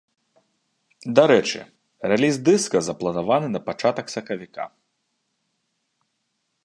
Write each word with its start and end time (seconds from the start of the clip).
Дарэчы, 1.19 1.59
рэліз 2.11 2.35
дыска 2.49 2.77
запланаваны 2.89 3.47
на 3.57 3.63
пачатак 3.69 4.07
сакавіка. 4.15 4.67